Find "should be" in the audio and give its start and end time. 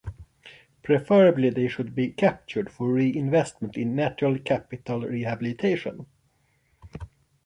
1.67-2.09